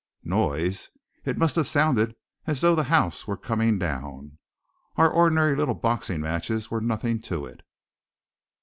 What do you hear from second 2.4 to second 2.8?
as though